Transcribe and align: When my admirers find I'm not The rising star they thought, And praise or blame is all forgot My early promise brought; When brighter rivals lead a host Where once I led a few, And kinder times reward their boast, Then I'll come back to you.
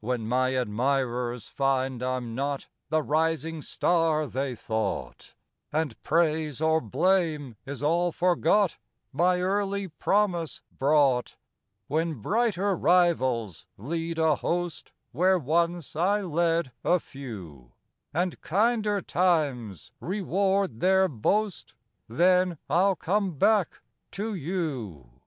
When 0.00 0.26
my 0.26 0.48
admirers 0.56 1.46
find 1.46 2.02
I'm 2.02 2.34
not 2.34 2.66
The 2.88 3.00
rising 3.00 3.62
star 3.62 4.26
they 4.26 4.56
thought, 4.56 5.34
And 5.72 6.02
praise 6.02 6.60
or 6.60 6.80
blame 6.80 7.54
is 7.64 7.80
all 7.80 8.10
forgot 8.10 8.76
My 9.12 9.40
early 9.40 9.86
promise 9.86 10.62
brought; 10.76 11.36
When 11.86 12.14
brighter 12.20 12.74
rivals 12.74 13.66
lead 13.76 14.18
a 14.18 14.34
host 14.34 14.90
Where 15.12 15.38
once 15.38 15.94
I 15.94 16.22
led 16.22 16.72
a 16.82 16.98
few, 16.98 17.70
And 18.12 18.40
kinder 18.40 19.00
times 19.00 19.92
reward 20.00 20.80
their 20.80 21.06
boast, 21.06 21.74
Then 22.08 22.58
I'll 22.68 22.96
come 22.96 23.38
back 23.38 23.80
to 24.10 24.34
you. 24.34 25.20